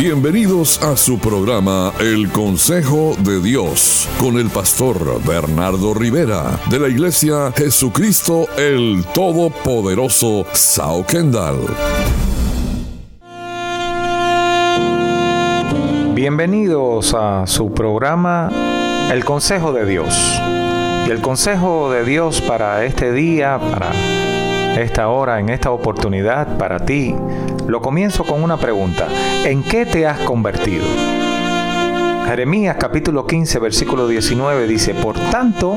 [0.00, 6.88] Bienvenidos a su programa El Consejo de Dios con el pastor Bernardo Rivera de la
[6.88, 11.66] Iglesia Jesucristo el Todopoderoso Sao Kendall.
[16.14, 18.50] Bienvenidos a su programa
[19.12, 20.40] El Consejo de Dios.
[21.06, 23.92] Y el consejo de Dios para este día, para
[24.76, 27.14] esta hora, en esta oportunidad, para ti,
[27.66, 29.08] lo comienzo con una pregunta.
[29.44, 30.84] ¿En qué te has convertido?
[32.26, 35.76] Jeremías capítulo 15 versículo 19 dice, Por tanto,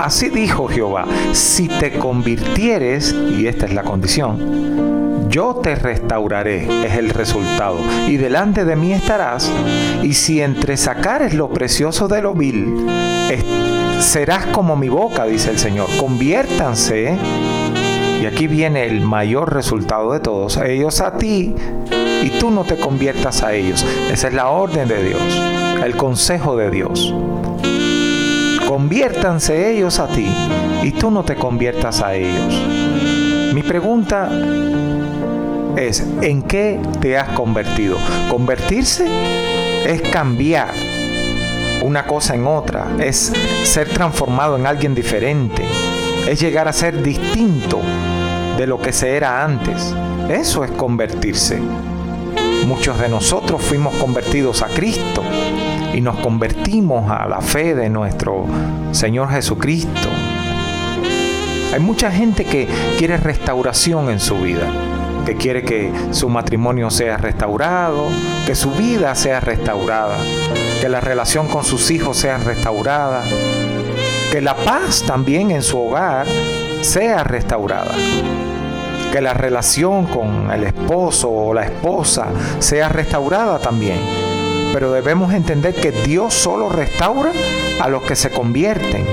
[0.00, 6.94] así dijo Jehová, si te convirtieres, y esta es la condición, yo te restauraré, es
[6.96, 9.50] el resultado, y delante de mí estarás,
[10.02, 12.86] y si entre sacares lo precioso de lo vil,
[14.00, 15.88] serás como mi boca, dice el Señor.
[15.98, 17.16] Conviértanse
[18.20, 20.58] y aquí viene el mayor resultado de todos.
[20.58, 21.54] Ellos a ti
[22.22, 23.84] y tú no te conviertas a ellos.
[24.12, 25.22] Esa es la orden de Dios,
[25.82, 27.14] el consejo de Dios.
[28.68, 30.26] Conviértanse ellos a ti
[30.82, 32.54] y tú no te conviertas a ellos.
[33.54, 34.30] Mi pregunta
[35.76, 37.96] es, ¿en qué te has convertido?
[38.28, 39.06] Convertirse
[39.86, 40.68] es cambiar
[41.82, 43.32] una cosa en otra, es
[43.64, 45.64] ser transformado en alguien diferente,
[46.28, 47.80] es llegar a ser distinto
[48.56, 49.94] de lo que se era antes.
[50.28, 51.60] Eso es convertirse.
[52.66, 55.22] Muchos de nosotros fuimos convertidos a Cristo
[55.92, 58.44] y nos convertimos a la fe de nuestro
[58.92, 60.08] Señor Jesucristo.
[61.72, 64.66] Hay mucha gente que quiere restauración en su vida,
[65.24, 68.08] que quiere que su matrimonio sea restaurado,
[68.46, 70.16] que su vida sea restaurada,
[70.80, 73.22] que la relación con sus hijos sea restaurada,
[74.30, 76.26] que la paz también en su hogar
[76.82, 77.94] sea restaurada
[79.10, 82.28] que la relación con el esposo o la esposa
[82.60, 83.98] sea restaurada también.
[84.72, 87.32] Pero debemos entender que Dios solo restaura
[87.80, 89.04] a los que se convierten.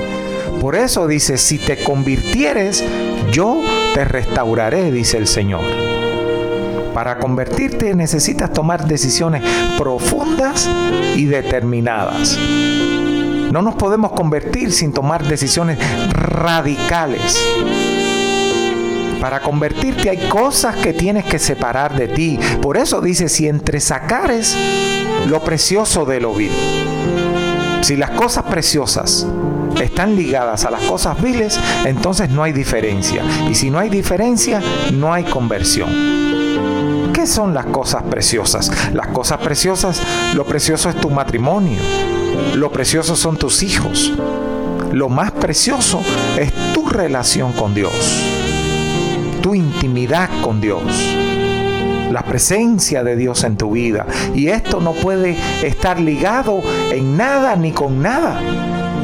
[0.62, 2.84] Por eso dice, si te convirtieres,
[3.32, 3.61] yo
[3.94, 5.64] te restauraré, dice el Señor.
[6.94, 9.44] Para convertirte necesitas tomar decisiones
[9.78, 10.70] profundas
[11.16, 12.38] y determinadas.
[13.52, 15.80] No nos podemos convertir sin tomar decisiones
[16.12, 17.42] radicales.
[19.22, 22.40] Para convertirte hay cosas que tienes que separar de ti.
[22.62, 24.56] Por eso dice, si entre sacares
[25.28, 26.52] lo precioso de lo vil.
[27.82, 29.26] Si las cosas preciosas
[29.82, 33.24] están ligadas a las cosas viles, entonces no hay diferencia.
[33.50, 34.62] Y si no hay diferencia,
[34.94, 35.90] no hay conversión.
[37.14, 38.72] ¿Qué son las cosas preciosas?
[38.94, 40.02] Las cosas preciosas,
[40.36, 41.80] lo precioso es tu matrimonio.
[42.55, 44.14] Lo precioso son tus hijos.
[44.92, 46.02] Lo más precioso
[46.39, 47.93] es tu relación con Dios
[49.48, 50.83] tu intimidad con Dios,
[52.11, 54.05] la presencia de Dios en tu vida.
[54.36, 56.61] Y esto no puede estar ligado
[56.92, 58.42] en nada ni con nada.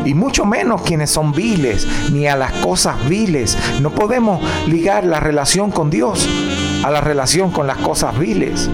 [0.03, 3.57] Y mucho menos quienes son viles, ni a las cosas viles.
[3.81, 6.27] No podemos ligar la relación con Dios
[6.83, 8.69] a la relación con las cosas viles.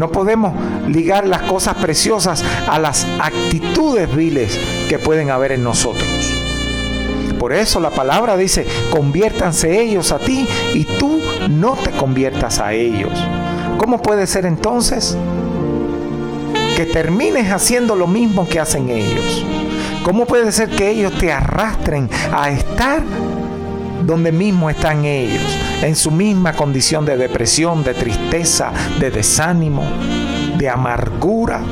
[0.00, 0.54] No podemos
[0.88, 6.08] ligar las cosas preciosas a las actitudes viles que pueden haber en nosotros.
[7.38, 12.72] Por eso la palabra dice, conviértanse ellos a ti y tú no te conviertas a
[12.72, 13.12] ellos.
[13.76, 15.18] ¿Cómo puede ser entonces
[16.78, 19.44] que termines haciendo lo mismo que hacen ellos?
[20.02, 23.02] ¿Cómo puede ser que ellos te arrastren a estar
[24.02, 25.42] donde mismo están ellos,
[25.82, 29.84] en su misma condición de depresión, de tristeza, de desánimo,
[30.56, 31.62] de amargura?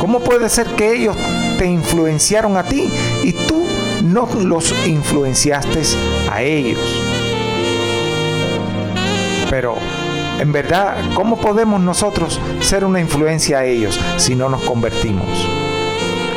[0.00, 1.16] ¿Cómo puede ser que ellos
[1.58, 2.90] te influenciaron a ti
[3.22, 3.66] y tú
[4.02, 5.82] no los influenciaste
[6.30, 6.80] a ellos.
[9.50, 9.76] Pero
[10.38, 15.26] en verdad, ¿cómo podemos nosotros ser una influencia a ellos si no nos convertimos?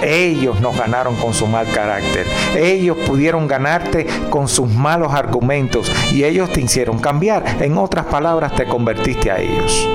[0.04, 2.28] Ellos nos ganaron con su mal carácter.
[2.56, 7.44] Ellos pudieron ganarte con sus malos argumentos y ellos te hicieron cambiar.
[7.62, 9.88] En otras palabras, te convertiste a ellos.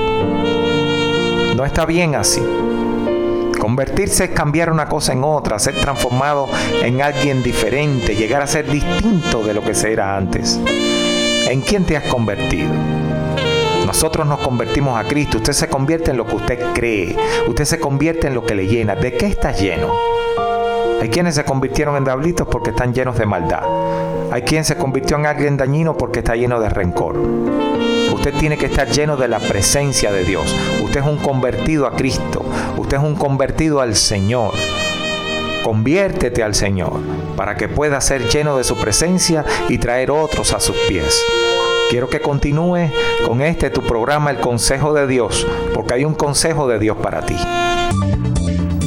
[1.55, 2.41] No está bien así.
[3.59, 6.47] Convertirse es cambiar una cosa en otra, ser transformado
[6.81, 10.59] en alguien diferente, llegar a ser distinto de lo que se era antes.
[11.49, 12.69] ¿En quién te has convertido?
[13.89, 15.37] Nosotros nos convertimos a Cristo.
[15.39, 17.17] Usted se convierte en lo que usted cree.
[17.47, 18.93] Usted se convierte en lo que le llena.
[18.95, 19.91] ¿De qué está lleno?
[21.01, 23.63] Hay quienes se convirtieron en diablitos porque están llenos de maldad.
[24.31, 27.17] Hay quien se convirtió en alguien dañino porque está lleno de rencor.
[28.13, 30.55] Usted tiene que estar lleno de la presencia de Dios.
[30.83, 32.45] Usted es un convertido a Cristo.
[32.77, 34.53] Usted es un convertido al Señor.
[35.63, 36.93] Conviértete al Señor
[37.35, 41.19] para que pueda ser lleno de su presencia y traer otros a sus pies.
[41.89, 42.91] Quiero que continúes
[43.25, 47.25] con este tu programa El Consejo de Dios, porque hay un consejo de Dios para
[47.25, 47.35] ti.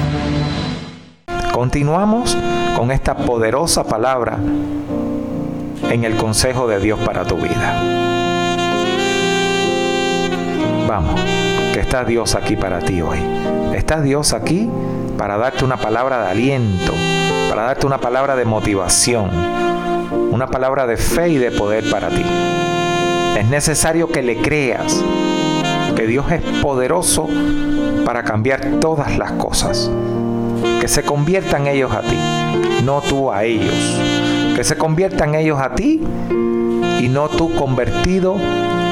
[1.54, 2.38] Continuamos
[2.76, 4.40] con esta poderosa palabra
[5.90, 7.82] en el consejo de Dios para tu vida.
[10.86, 11.22] Vamos,
[11.74, 13.20] que está Dios aquí para ti hoy.
[13.74, 14.70] Está Dios aquí
[15.18, 16.92] para darte una palabra de aliento,
[17.50, 19.30] para darte una palabra de motivación,
[20.30, 22.26] una palabra de fe y de poder para ti.
[23.38, 25.04] Es necesario que le creas
[25.96, 27.28] que Dios es poderoso
[28.06, 29.90] para cambiar todas las cosas.
[30.80, 32.18] Que se conviertan ellos a ti,
[32.84, 33.74] no tú a ellos.
[34.56, 36.02] Que se conviertan ellos a ti
[37.00, 38.36] y no tú convertido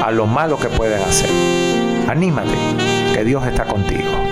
[0.02, 1.30] a lo malo que pueden hacer.
[2.08, 2.50] Anímate,
[3.14, 4.31] que Dios está contigo.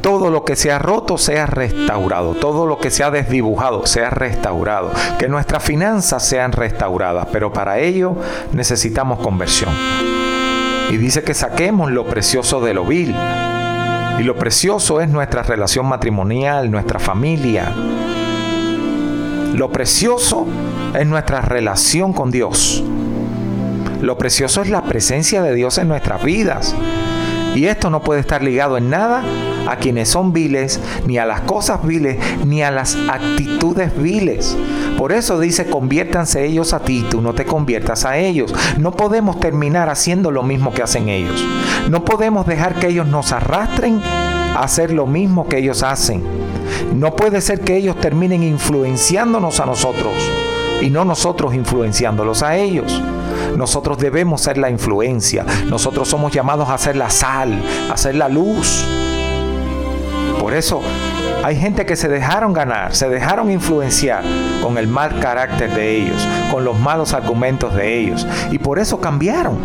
[0.00, 4.10] todo lo que se ha roto sea restaurado, todo lo que se ha desdibujado sea
[4.10, 8.16] restaurado, que nuestras finanzas sean restauradas, pero para ello
[8.52, 9.70] necesitamos conversión.
[10.90, 13.14] Y dice que saquemos lo precioso de lo vil.
[14.18, 17.72] Y lo precioso es nuestra relación matrimonial, nuestra familia.
[19.54, 20.46] Lo precioso
[20.98, 22.82] es nuestra relación con Dios.
[24.00, 26.74] Lo precioso es la presencia de Dios en nuestras vidas.
[27.54, 29.22] Y esto no puede estar ligado en nada
[29.66, 34.56] a quienes son viles, ni a las cosas viles, ni a las actitudes viles.
[34.96, 38.54] Por eso dice, conviértanse ellos a ti, tú no te conviertas a ellos.
[38.78, 41.44] No podemos terminar haciendo lo mismo que hacen ellos.
[41.90, 44.00] No podemos dejar que ellos nos arrastren
[44.54, 46.22] a hacer lo mismo que ellos hacen.
[46.94, 50.14] No puede ser que ellos terminen influenciándonos a nosotros
[50.80, 53.02] y no nosotros influenciándolos a ellos.
[53.56, 55.44] Nosotros debemos ser la influencia.
[55.66, 58.84] Nosotros somos llamados a ser la sal, a ser la luz.
[60.38, 60.80] Por eso
[61.42, 64.22] hay gente que se dejaron ganar, se dejaron influenciar
[64.62, 68.26] con el mal carácter de ellos, con los malos argumentos de ellos.
[68.50, 69.56] Y por eso cambiaron.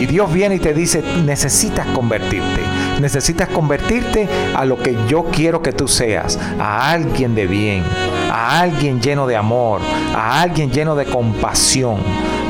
[0.00, 2.60] Y Dios viene y te dice, necesitas convertirte.
[3.00, 7.84] Necesitas convertirte a lo que yo quiero que tú seas, a alguien de bien,
[8.30, 9.80] a alguien lleno de amor,
[10.14, 11.98] a alguien lleno de compasión,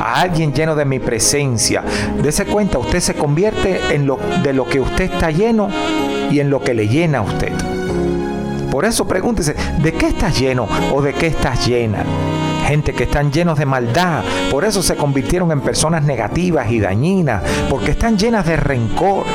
[0.01, 1.83] a alguien lleno de mi presencia.
[2.21, 5.69] Dese cuenta, usted se convierte en lo de lo que usted está lleno
[6.31, 7.53] y en lo que le llena a usted.
[8.71, 12.03] Por eso pregúntese, ¿de qué estás lleno o de qué estás llena?
[12.69, 17.41] gente que están llenos de maldad, por eso se convirtieron en personas negativas y dañinas,
[17.67, 19.25] porque están llenas de rencor.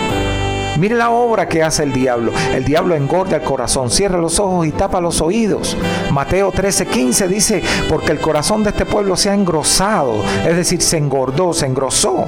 [0.78, 2.32] Mire la obra que hace el diablo.
[2.52, 5.76] El diablo engorda el corazón, cierra los ojos y tapa los oídos.
[6.10, 10.98] Mateo 13:15 dice, porque el corazón de este pueblo se ha engrosado, es decir, se
[10.98, 12.26] engordó, se engrosó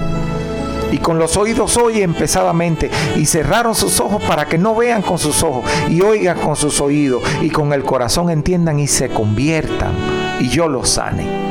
[0.93, 5.19] y con los oídos oyen pesadamente y cerraron sus ojos para que no vean con
[5.19, 9.93] sus ojos y oigan con sus oídos y con el corazón entiendan y se conviertan
[10.41, 11.46] y yo los sane.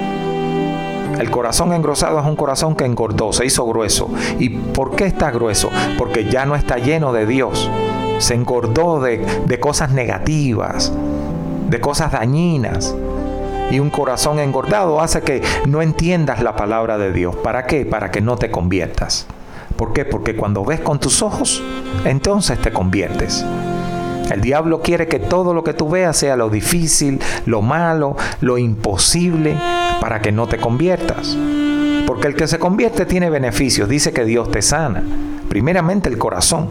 [1.20, 4.10] El corazón engrosado es un corazón que engordó, se hizo grueso.
[4.38, 5.70] ¿Y por qué está grueso?
[5.98, 7.70] Porque ya no está lleno de Dios.
[8.20, 10.92] Se engordó de, de cosas negativas,
[11.70, 12.96] de cosas dañinas.
[13.72, 17.36] Y un corazón engordado hace que no entiendas la palabra de Dios.
[17.38, 17.86] ¿Para qué?
[17.86, 19.26] Para que no te conviertas.
[19.76, 20.06] ¿Por qué?
[20.06, 21.64] Porque cuando ves con tus ojos,
[22.06, 23.46] entonces te conviertes.
[24.32, 28.58] El diablo quiere que todo lo que tú veas sea lo difícil, lo malo, lo
[28.58, 29.56] imposible,
[30.06, 31.36] para que no te conviertas.
[32.06, 33.90] Porque el que se convierte tiene beneficios.
[33.90, 35.02] Dice que Dios te sana.
[35.50, 36.70] Primeramente el corazón.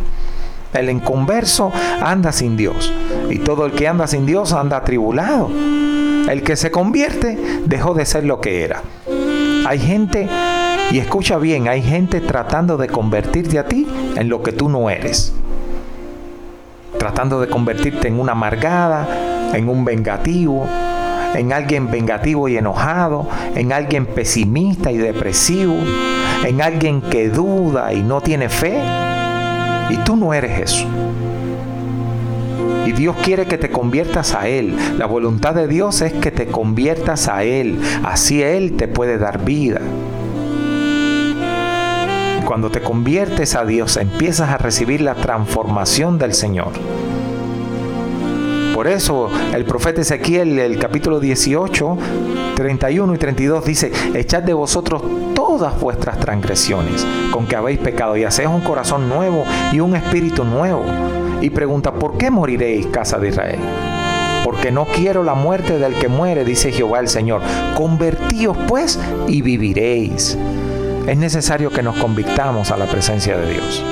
[0.74, 1.70] El inconverso
[2.02, 2.94] anda sin Dios
[3.30, 5.50] y todo el que anda sin Dios anda atribulado.
[6.30, 8.82] El que se convierte dejó de ser lo que era.
[9.66, 10.28] Hay gente,
[10.92, 14.90] y escucha bien, hay gente tratando de convertirte a ti en lo que tú no
[14.90, 15.34] eres.
[16.98, 19.08] Tratando de convertirte en una amargada,
[19.54, 20.66] en un vengativo,
[21.36, 25.76] en alguien vengativo y enojado, en alguien pesimista y depresivo,
[26.46, 28.82] en alguien que duda y no tiene fe.
[29.90, 30.88] Y tú no eres eso.
[32.86, 34.76] Y Dios quiere que te conviertas a Él.
[34.98, 37.80] La voluntad de Dios es que te conviertas a Él.
[38.04, 39.82] Así Él te puede dar vida.
[42.46, 46.74] Cuando te conviertes a Dios, empiezas a recibir la transformación del Señor.
[48.74, 51.98] Por eso el profeta Ezequiel, el capítulo 18,
[52.56, 55.04] 31 y 32 dice, echad de vosotros
[55.36, 60.44] todas vuestras transgresiones con que habéis pecado y hacéis un corazón nuevo y un espíritu
[60.44, 60.84] nuevo
[61.42, 63.60] y pregunta, ¿por qué moriréis, casa de Israel?
[64.44, 67.42] Porque no quiero la muerte del que muere, dice Jehová el Señor.
[67.76, 70.38] Convertíos pues y viviréis.
[71.08, 73.84] Es necesario que nos convirtamos a la presencia de Dios,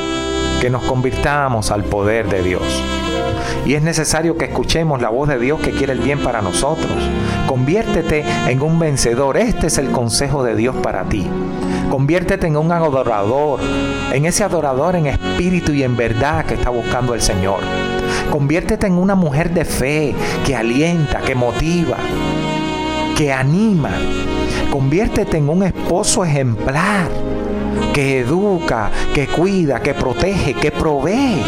[0.61, 2.83] que nos convirtamos al poder de Dios.
[3.65, 6.91] Y es necesario que escuchemos la voz de Dios que quiere el bien para nosotros.
[7.47, 9.37] Conviértete en un vencedor.
[9.37, 11.27] Este es el consejo de Dios para ti.
[11.89, 13.59] Conviértete en un adorador,
[14.13, 17.59] en ese adorador en espíritu y en verdad que está buscando el Señor.
[18.29, 20.15] Conviértete en una mujer de fe
[20.45, 21.97] que alienta, que motiva,
[23.17, 23.91] que anima.
[24.71, 27.30] Conviértete en un esposo ejemplar
[27.93, 31.41] que educa, que cuida, que protege, que provee.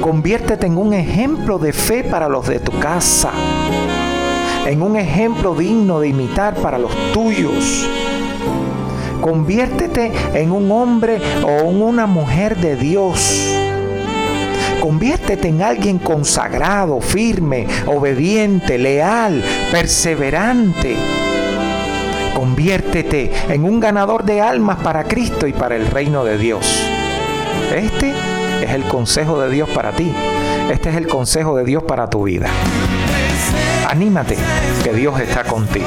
[0.00, 3.30] Conviértete en un ejemplo de fe para los de tu casa,
[4.66, 7.88] en un ejemplo digno de imitar para los tuyos.
[9.20, 13.54] Conviértete en un hombre o en una mujer de Dios.
[14.80, 20.94] Conviértete en alguien consagrado, firme, obediente, leal, perseverante.
[22.34, 26.84] Conviértete en un ganador de almas para Cristo y para el reino de Dios.
[27.74, 28.12] Este
[28.62, 30.12] es el consejo de Dios para ti.
[30.70, 32.48] Este es el consejo de Dios para tu vida.
[33.88, 34.36] Anímate,
[34.82, 35.86] que Dios está contigo.